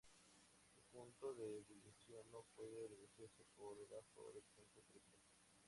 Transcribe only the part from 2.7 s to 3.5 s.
reducirse